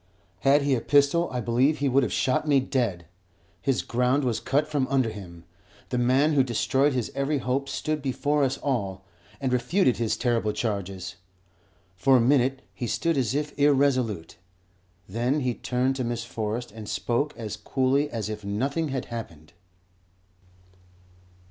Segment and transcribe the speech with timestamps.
[0.39, 3.05] Had he a pistol I believe he would have shot me dead.
[3.61, 5.43] His ground was cut from under him.
[5.89, 9.05] The man who destroyed his every hope stood before us all,
[9.39, 11.17] and refuted his terrible charges.
[11.95, 14.37] For a minute he stood as if irresolute;
[15.07, 19.53] then he turned to Miss Forrest and spoke as coolly as if nothing had happened.